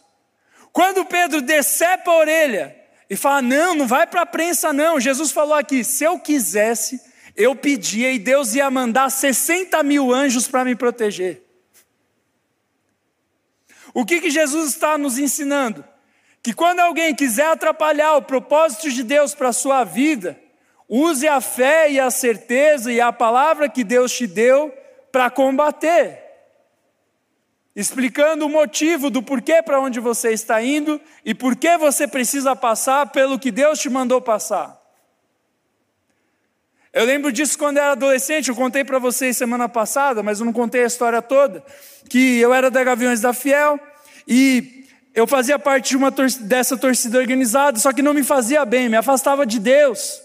[0.73, 2.77] Quando Pedro decepa a orelha
[3.11, 5.01] e fala: Não, não vai para a prensa, não.
[5.01, 7.01] Jesus falou aqui: Se eu quisesse,
[7.35, 11.43] eu pedia e Deus ia mandar 60 mil anjos para me proteger.
[13.93, 15.85] O que, que Jesus está nos ensinando?
[16.41, 20.39] Que quando alguém quiser atrapalhar o propósito de Deus para a sua vida,
[20.89, 24.73] use a fé e a certeza e a palavra que Deus te deu
[25.11, 26.24] para combater
[27.75, 32.55] explicando o motivo do porquê para onde você está indo e por que você precisa
[32.55, 34.81] passar pelo que Deus te mandou passar.
[36.93, 40.53] Eu lembro disso quando era adolescente, eu contei para vocês semana passada, mas eu não
[40.53, 41.65] contei a história toda,
[42.09, 43.81] que eu era da Gaviões da Fiel
[44.29, 48.89] e eu fazia parte de uma dessa torcida organizada, só que não me fazia bem,
[48.89, 50.23] me afastava de Deus.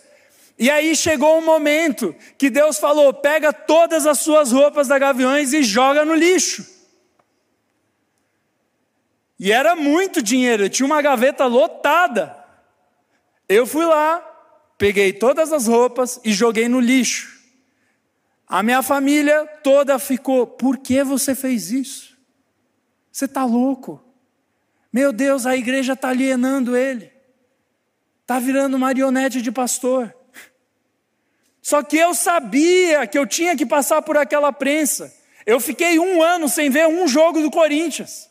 [0.59, 5.53] E aí chegou um momento que Deus falou: pega todas as suas roupas da Gaviões
[5.53, 6.78] e joga no lixo.
[9.39, 12.35] E era muito dinheiro, eu tinha uma gaveta lotada.
[13.47, 14.19] Eu fui lá,
[14.77, 17.39] peguei todas as roupas e joguei no lixo.
[18.45, 22.17] A minha família toda ficou: por que você fez isso?
[23.11, 24.03] Você está louco?
[24.91, 27.11] Meu Deus, a igreja está alienando ele,
[28.21, 30.13] está virando marionete de pastor.
[31.61, 35.13] Só que eu sabia que eu tinha que passar por aquela prensa.
[35.45, 38.28] Eu fiquei um ano sem ver um jogo do Corinthians.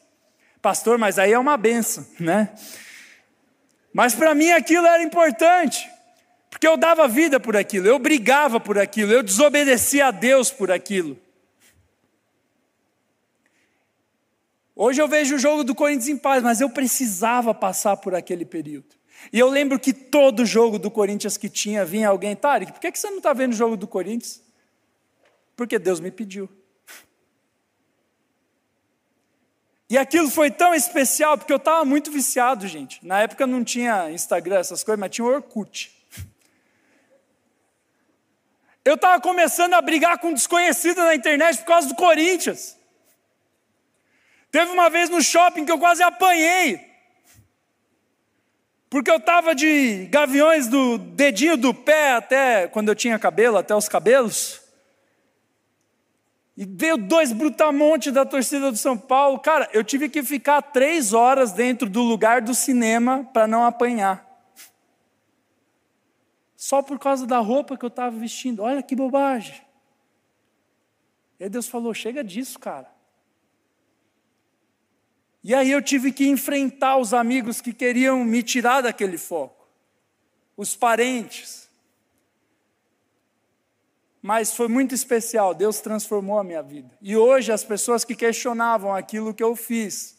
[0.60, 2.52] Pastor, mas aí é uma benção, né?
[3.92, 5.88] Mas para mim aquilo era importante,
[6.50, 10.70] porque eu dava vida por aquilo, eu brigava por aquilo, eu desobedecia a Deus por
[10.70, 11.18] aquilo.
[14.74, 18.44] Hoje eu vejo o jogo do Corinthians em paz, mas eu precisava passar por aquele
[18.44, 18.96] período.
[19.32, 22.96] E eu lembro que todo jogo do Corinthians que tinha, vinha alguém, Tarek, por que
[22.96, 24.40] você não está vendo o jogo do Corinthians?
[25.56, 26.48] Porque Deus me pediu.
[29.90, 33.04] E aquilo foi tão especial, porque eu estava muito viciado, gente.
[33.04, 35.90] Na época não tinha Instagram, essas coisas, mas tinha Orkut.
[38.84, 42.76] Eu estava começando a brigar com um desconhecido na internet por causa do Corinthians.
[44.50, 46.86] Teve uma vez no shopping que eu quase apanhei.
[48.90, 53.74] Porque eu estava de gaviões do dedinho do pé até quando eu tinha cabelo, até
[53.74, 54.57] os cabelos.
[56.58, 59.38] E veio dois brutamontes da torcida do São Paulo.
[59.38, 64.26] Cara, eu tive que ficar três horas dentro do lugar do cinema para não apanhar.
[66.56, 68.64] Só por causa da roupa que eu estava vestindo.
[68.64, 69.62] Olha que bobagem.
[71.38, 72.92] E aí Deus falou: chega disso, cara.
[75.44, 79.68] E aí eu tive que enfrentar os amigos que queriam me tirar daquele foco,
[80.56, 81.67] os parentes.
[84.28, 86.90] Mas foi muito especial, Deus transformou a minha vida.
[87.00, 90.18] E hoje as pessoas que questionavam aquilo que eu fiz,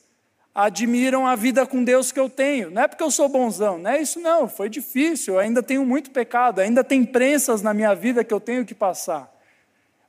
[0.56, 2.72] admiram a vida com Deus que eu tenho.
[2.72, 5.86] Não é porque eu sou bonzão, não é isso não, foi difícil, eu ainda tenho
[5.86, 9.32] muito pecado, ainda tem prensas na minha vida que eu tenho que passar.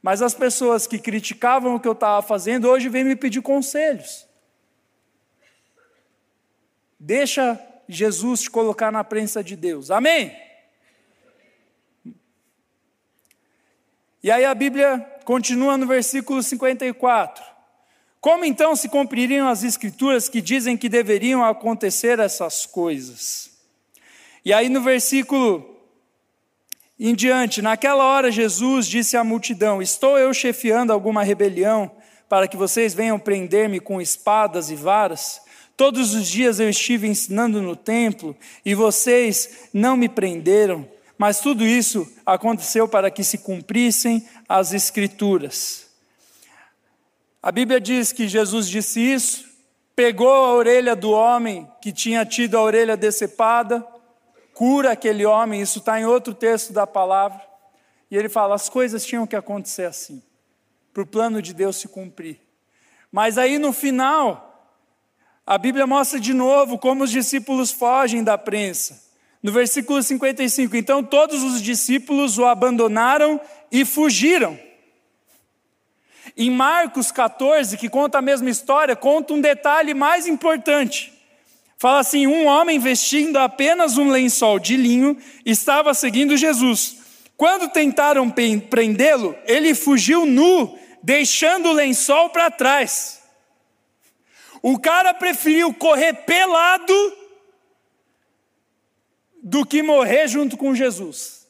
[0.01, 4.27] Mas as pessoas que criticavam o que eu estava fazendo, hoje vêm me pedir conselhos.
[6.99, 9.91] Deixa Jesus te colocar na prensa de Deus.
[9.91, 10.50] Amém?
[14.23, 17.43] E aí a Bíblia continua no versículo 54.
[18.21, 23.51] Como então se cumpririam as escrituras que dizem que deveriam acontecer essas coisas?
[24.45, 25.71] E aí no versículo
[26.99, 31.91] em diante, naquela hora Jesus disse à multidão: Estou eu chefiando alguma rebelião
[32.29, 35.41] para que vocês venham prender-me com espadas e varas?
[35.79, 40.87] Todos os dias eu estive ensinando no templo e vocês não me prenderam,
[41.21, 45.87] mas tudo isso aconteceu para que se cumprissem as Escrituras.
[47.43, 49.45] A Bíblia diz que Jesus disse isso,
[49.95, 53.87] pegou a orelha do homem que tinha tido a orelha decepada,
[54.55, 57.43] cura aquele homem, isso está em outro texto da palavra,
[58.11, 60.23] e ele fala: as coisas tinham que acontecer assim,
[60.91, 62.41] para o plano de Deus se cumprir.
[63.13, 64.75] Mas aí no final,
[65.47, 69.10] a Bíblia mostra de novo como os discípulos fogem da prensa.
[69.43, 73.41] No versículo 55, então todos os discípulos o abandonaram
[73.73, 74.59] e fugiram.
[76.37, 81.13] Em Marcos 14, que conta a mesma história, conta um detalhe mais importante.
[81.79, 86.99] Fala assim: um homem vestindo apenas um lençol de linho estava seguindo Jesus.
[87.35, 88.31] Quando tentaram
[88.69, 93.23] prendê-lo, ele fugiu nu, deixando o lençol para trás.
[94.61, 96.93] O cara preferiu correr pelado
[99.43, 101.47] do que morrer junto com Jesus.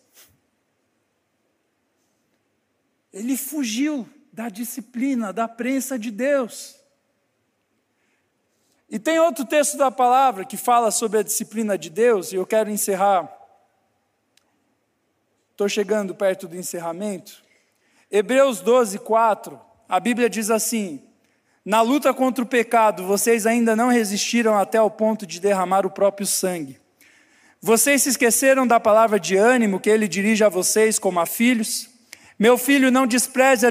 [3.13, 6.77] Ele fugiu da disciplina, da prensa de Deus.
[8.89, 12.47] E tem outro texto da palavra que fala sobre a disciplina de Deus, e eu
[12.47, 13.31] quero encerrar.
[15.53, 17.43] Estou chegando perto do encerramento.
[18.11, 21.03] Hebreus 12, 4, a Bíblia diz assim:
[21.65, 25.91] na luta contra o pecado, vocês ainda não resistiram até o ponto de derramar o
[25.91, 26.80] próprio sangue.
[27.63, 31.91] Vocês se esqueceram da palavra de ânimo que ele dirige a vocês como a filhos?
[32.39, 33.67] Meu filho, não despreze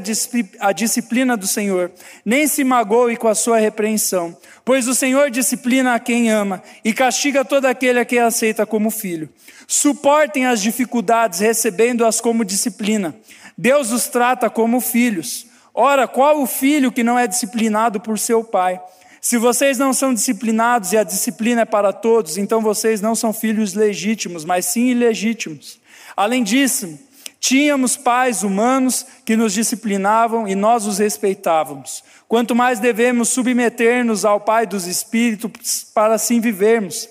[0.59, 1.91] a disciplina do Senhor,
[2.23, 6.93] nem se magoe com a sua repreensão, pois o Senhor disciplina a quem ama e
[6.93, 9.27] castiga todo aquele a quem aceita como filho.
[9.67, 13.15] Suportem as dificuldades, recebendo-as como disciplina.
[13.57, 15.47] Deus os trata como filhos.
[15.73, 18.79] Ora, qual o filho que não é disciplinado por seu pai?
[19.21, 23.33] Se vocês não são disciplinados e a disciplina é para todos, então vocês não são
[23.33, 25.79] filhos legítimos, mas sim ilegítimos.
[26.15, 26.97] Além disso,
[27.39, 32.03] tínhamos pais humanos que nos disciplinavam e nós os respeitávamos.
[32.27, 37.09] Quanto mais devemos submeter-nos ao Pai dos Espíritos para assim vivermos.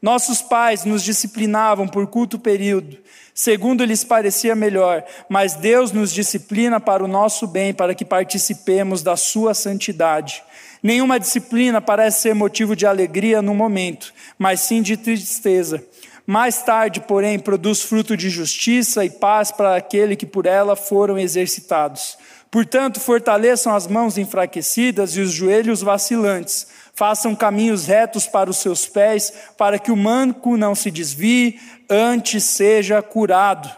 [0.00, 2.96] Nossos pais nos disciplinavam por curto período,
[3.34, 9.02] segundo lhes parecia melhor, mas Deus nos disciplina para o nosso bem, para que participemos
[9.02, 10.42] da sua santidade.
[10.82, 15.84] Nenhuma disciplina parece ser motivo de alegria no momento, mas sim de tristeza.
[16.26, 21.18] Mais tarde, porém, produz fruto de justiça e paz para aquele que por ela foram
[21.18, 22.16] exercitados.
[22.50, 26.66] Portanto, fortaleçam as mãos enfraquecidas e os joelhos vacilantes.
[26.94, 32.44] Façam caminhos retos para os seus pés, para que o manco não se desvie, antes
[32.44, 33.70] seja curado.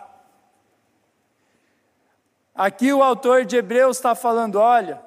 [2.55, 5.00] Aqui o autor de Hebreus está falando: olha,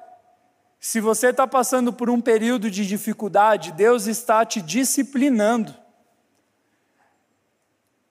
[0.85, 5.73] se você está passando por um período de dificuldade, Deus está te disciplinando.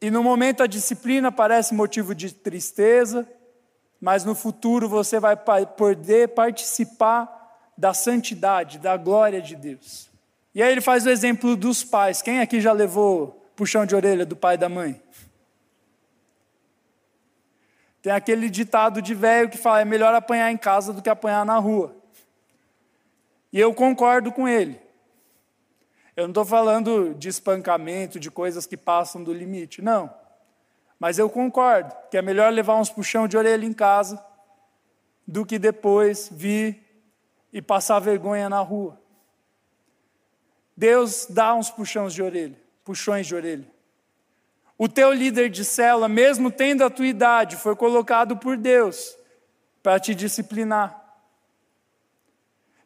[0.01, 3.29] E no momento a disciplina parece motivo de tristeza,
[4.01, 10.11] mas no futuro você vai poder participar da santidade, da glória de Deus.
[10.53, 12.23] E aí ele faz o exemplo dos pais.
[12.23, 15.01] Quem aqui já levou puxão de orelha do pai e da mãe?
[18.03, 21.47] Tem aquele ditado de velho que fala: é melhor apanhar em casa do que apanhar
[21.47, 22.03] na rua.
[23.55, 24.81] E eu concordo com ele.
[26.17, 30.13] Eu não estou falando de espancamento, de coisas que passam do limite, não.
[30.99, 34.21] Mas eu concordo que é melhor levar uns puxão de orelha em casa
[35.25, 36.83] do que depois vir
[37.53, 39.01] e passar vergonha na rua.
[40.77, 43.71] Deus dá uns puxões de orelha, puxões de orelha.
[44.77, 49.17] O teu líder de célula, mesmo tendo a tua idade, foi colocado por Deus
[49.81, 51.04] para te disciplinar.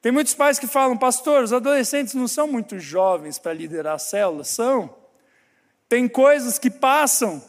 [0.01, 3.99] Tem muitos pais que falam, pastor, os adolescentes não são muito jovens para liderar a
[3.99, 4.45] célula.
[4.45, 4.95] São.
[5.89, 7.43] Tem coisas que passam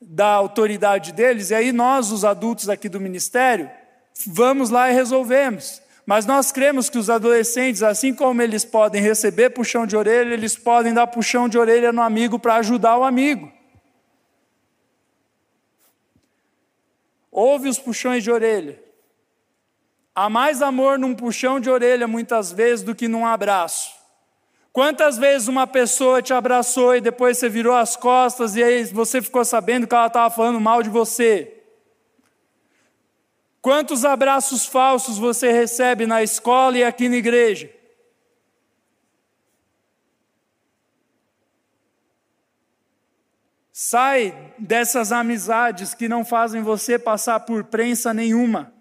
[0.00, 3.70] da autoridade deles, e aí nós, os adultos aqui do ministério,
[4.26, 5.80] vamos lá e resolvemos.
[6.04, 10.56] Mas nós cremos que os adolescentes, assim como eles podem receber puxão de orelha, eles
[10.56, 13.50] podem dar puxão de orelha no amigo para ajudar o amigo.
[17.30, 18.83] Ouve os puxões de orelha.
[20.14, 23.92] Há mais amor num puxão de orelha, muitas vezes, do que num abraço.
[24.72, 29.22] Quantas vezes uma pessoa te abraçou e depois você virou as costas e aí você
[29.22, 31.62] ficou sabendo que ela estava falando mal de você?
[33.62, 37.70] Quantos abraços falsos você recebe na escola e aqui na igreja?
[43.72, 48.73] Sai dessas amizades que não fazem você passar por prensa nenhuma.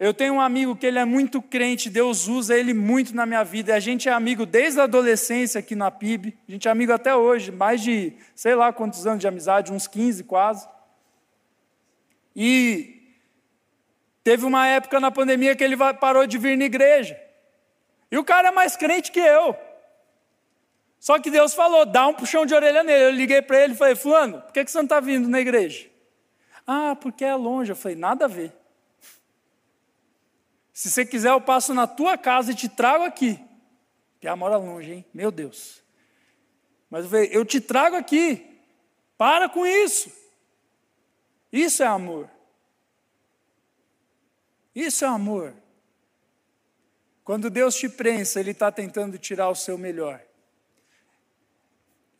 [0.00, 3.44] Eu tenho um amigo que ele é muito crente, Deus usa ele muito na minha
[3.44, 3.74] vida.
[3.74, 7.14] A gente é amigo desde a adolescência aqui na PIB, a gente é amigo até
[7.14, 10.66] hoje, mais de sei lá quantos anos de amizade, uns 15 quase.
[12.34, 13.14] E
[14.24, 17.20] teve uma época na pandemia que ele parou de vir na igreja.
[18.10, 19.54] E o cara é mais crente que eu.
[20.98, 23.04] Só que Deus falou, dá um puxão de orelha nele.
[23.04, 25.86] Eu liguei para ele e falei, fulano, por que você não está vindo na igreja?
[26.66, 27.72] Ah, porque é longe.
[27.72, 28.59] Eu falei, nada a ver.
[30.80, 33.38] Se você quiser, eu passo na tua casa e te trago aqui.
[34.18, 35.04] Piá mora longe, hein?
[35.12, 35.82] Meu Deus.
[36.88, 38.58] Mas eu, eu te trago aqui.
[39.18, 40.10] Para com isso.
[41.52, 42.30] Isso é amor.
[44.74, 45.52] Isso é amor.
[47.24, 50.18] Quando Deus te prensa, Ele está tentando tirar o seu melhor.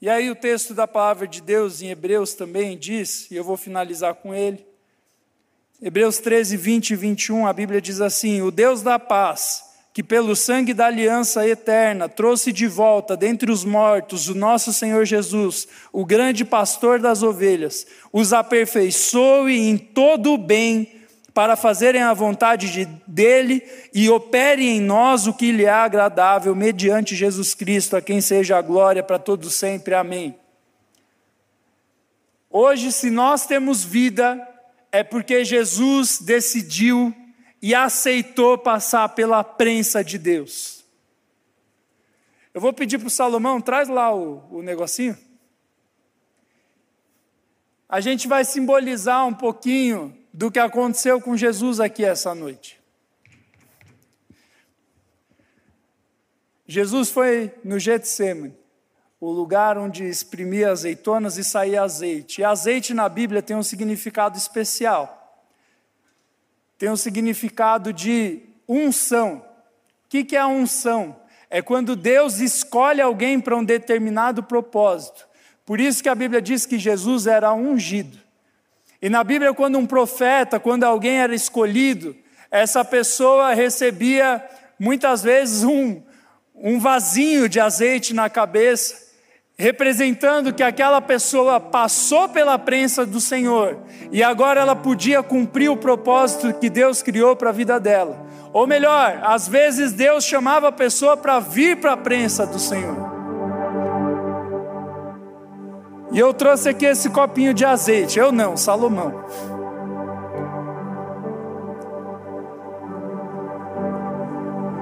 [0.02, 3.56] E aí o texto da palavra de Deus em Hebreus também diz, e eu vou
[3.56, 4.69] finalizar com ele,
[5.82, 9.62] Hebreus 13, 20 e 21, a Bíblia diz assim: O Deus da paz,
[9.94, 15.06] que pelo sangue da aliança eterna trouxe de volta dentre os mortos o nosso Senhor
[15.06, 21.00] Jesus, o grande pastor das ovelhas, os aperfeiçoe em todo o bem,
[21.32, 23.62] para fazerem a vontade de, dele
[23.94, 28.58] e opere em nós o que lhe é agradável, mediante Jesus Cristo, a quem seja
[28.58, 29.94] a glória para todos sempre.
[29.94, 30.36] Amém.
[32.50, 34.46] Hoje, se nós temos vida,
[34.92, 37.14] é porque Jesus decidiu
[37.62, 40.84] e aceitou passar pela prensa de Deus.
[42.52, 45.16] Eu vou pedir para o Salomão, traz lá o, o negocinho.
[47.88, 52.80] A gente vai simbolizar um pouquinho do que aconteceu com Jesus aqui essa noite.
[56.66, 58.59] Jesus foi no Getsemane
[59.20, 62.40] o lugar onde exprimia azeitonas e saía azeite.
[62.40, 65.44] E azeite na Bíblia tem um significado especial.
[66.78, 69.44] Tem um significado de unção.
[70.08, 71.14] que, que é a unção?
[71.50, 75.28] É quando Deus escolhe alguém para um determinado propósito.
[75.66, 78.18] Por isso que a Bíblia diz que Jesus era ungido.
[79.02, 82.16] E na Bíblia, quando um profeta, quando alguém era escolhido,
[82.50, 84.42] essa pessoa recebia
[84.78, 86.02] muitas vezes um,
[86.54, 89.09] um vasinho de azeite na cabeça,
[89.60, 93.76] representando que aquela pessoa passou pela prensa do Senhor
[94.10, 98.26] e agora ela podia cumprir o propósito que Deus criou para a vida dela.
[98.54, 102.96] Ou melhor, às vezes Deus chamava a pessoa para vir para a prensa do Senhor.
[106.10, 108.18] E eu trouxe aqui esse copinho de azeite.
[108.18, 109.26] Eu não, Salomão.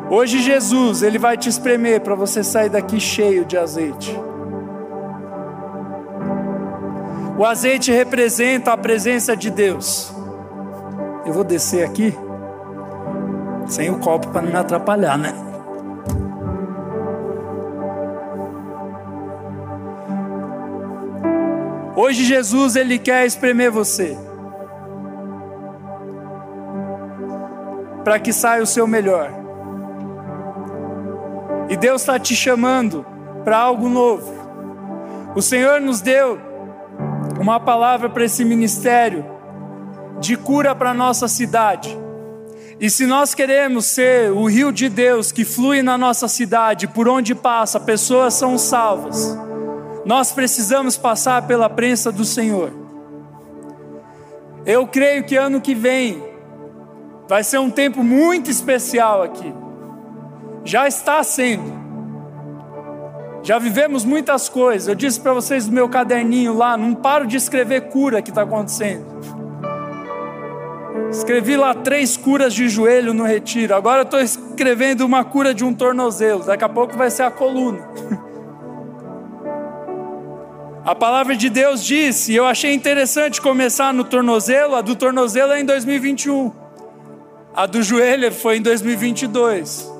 [0.09, 4.28] Hoje Jesus, ele vai te espremer para você sair daqui cheio de azeite.
[7.39, 10.12] O azeite representa a presença de Deus.
[11.24, 12.12] Eu vou descer aqui
[13.68, 15.32] sem o copo para não me atrapalhar, né?
[21.95, 24.18] Hoje Jesus ele quer espremer você.
[28.03, 29.30] Para que saia o seu melhor.
[31.68, 33.07] E Deus está te chamando
[33.45, 34.34] para algo novo.
[35.36, 36.47] O Senhor nos deu
[37.39, 39.24] uma palavra para esse ministério
[40.20, 41.97] de cura para nossa cidade.
[42.80, 47.09] E se nós queremos ser o rio de Deus que flui na nossa cidade, por
[47.09, 49.36] onde passa, pessoas são salvas
[50.09, 52.72] nós precisamos passar pela prensa do Senhor.
[54.64, 56.24] Eu creio que ano que vem
[57.28, 59.53] vai ser um tempo muito especial aqui.
[60.64, 61.78] Já está sendo.
[63.49, 64.88] Já vivemos muitas coisas.
[64.88, 68.42] Eu disse para vocês no meu caderninho lá, não paro de escrever cura que está
[68.42, 69.07] acontecendo.
[71.11, 73.74] Escrevi lá três curas de joelho no retiro.
[73.74, 76.44] Agora estou escrevendo uma cura de um tornozelo.
[76.44, 77.88] Daqui a pouco vai ser a coluna.
[80.84, 85.53] A palavra de Deus diz, e eu achei interessante começar no tornozelo, a do tornozelo
[85.53, 86.51] é em 2021,
[87.55, 89.97] a do joelho foi em 2022.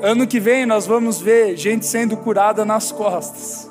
[0.00, 3.68] Ano que vem nós vamos ver gente sendo curada nas costas,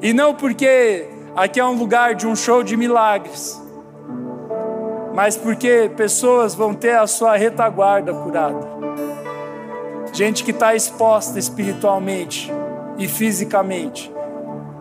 [0.00, 3.60] e não porque aqui é um lugar de um show de milagres,
[5.14, 8.68] mas porque pessoas vão ter a sua retaguarda curada,
[10.12, 12.52] gente que está exposta espiritualmente
[12.96, 14.12] e fisicamente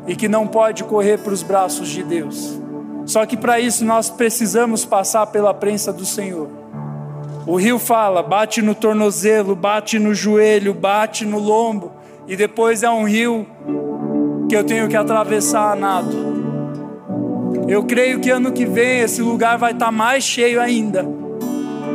[0.06, 2.62] e que não pode correr para os braços de Deus.
[3.06, 6.57] Só que para isso nós precisamos passar pela prensa do Senhor.
[7.48, 11.94] O rio fala: bate no tornozelo, bate no joelho, bate no lombo,
[12.28, 13.48] e depois é um rio
[14.50, 16.36] que eu tenho que atravessar a nado.
[17.66, 21.04] Eu creio que ano que vem esse lugar vai estar mais cheio ainda.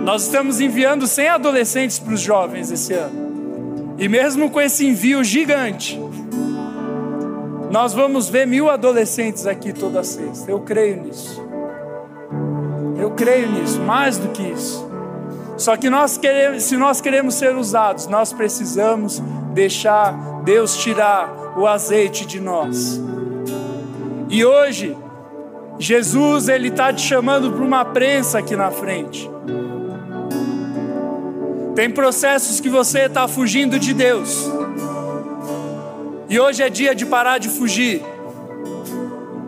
[0.04, 3.94] Nós estamos enviando 100 adolescentes para os jovens esse ano.
[3.98, 6.00] E mesmo com esse envio gigante,
[7.70, 10.50] nós vamos ver mil adolescentes aqui toda sexta.
[10.50, 11.42] Eu creio nisso.
[12.98, 14.91] Eu creio nisso, mais do que isso.
[15.62, 19.22] Só que nós queremos, se nós queremos ser usados, nós precisamos
[19.54, 23.00] deixar Deus tirar o azeite de nós.
[24.28, 24.96] E hoje,
[25.78, 29.30] Jesus ele está te chamando para uma prensa aqui na frente.
[31.76, 34.50] Tem processos que você está fugindo de Deus.
[36.28, 38.02] E hoje é dia de parar de fugir.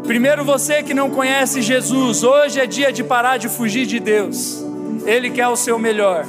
[0.06, 4.64] Primeiro você que não conhece Jesus, hoje é dia de parar de fugir de Deus.
[5.07, 6.24] Ele quer o seu melhor.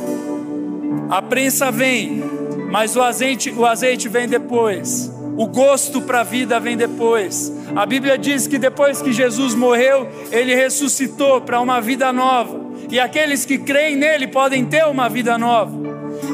[1.10, 2.24] A prensa vem,
[2.70, 5.12] mas o azeite, o azeite vem depois.
[5.38, 7.52] O gosto para a vida vem depois.
[7.76, 12.60] A Bíblia diz que depois que Jesus morreu, ele ressuscitou para uma vida nova.
[12.90, 15.74] E aqueles que creem nele podem ter uma vida nova.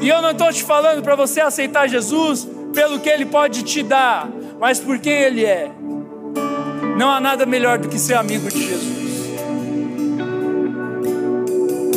[0.01, 3.83] E eu não estou te falando para você aceitar Jesus pelo que Ele pode te
[3.83, 4.29] dar,
[4.59, 5.71] mas por quem Ele é.
[6.97, 9.00] Não há nada melhor do que ser amigo de Jesus.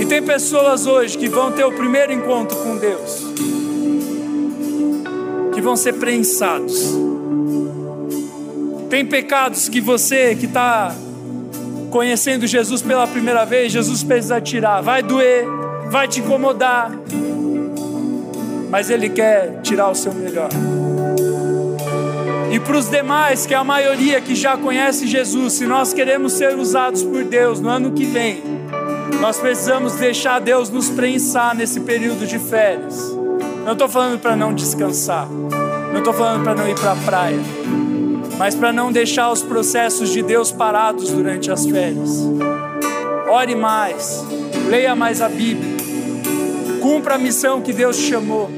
[0.04, 3.24] E tem pessoas hoje que vão ter o primeiro encontro com Deus,
[5.54, 6.94] que vão ser prensados.
[8.90, 10.94] Tem pecados que você que está
[11.90, 14.82] conhecendo Jesus pela primeira vez, Jesus precisa tirar.
[14.82, 15.46] Vai doer,
[15.88, 16.92] vai te incomodar,
[18.68, 20.50] mas Ele quer tirar o seu melhor.
[22.52, 26.34] E para os demais, que é a maioria que já conhece Jesus, se nós queremos
[26.34, 28.53] ser usados por Deus no ano que vem,
[29.20, 32.96] nós precisamos deixar Deus nos prensar nesse período de férias.
[33.64, 37.40] Não estou falando para não descansar, não estou falando para não ir para a praia,
[38.38, 42.10] mas para não deixar os processos de Deus parados durante as férias.
[43.28, 44.24] Ore mais,
[44.68, 45.76] leia mais a Bíblia,
[46.82, 48.50] cumpra a missão que Deus te chamou.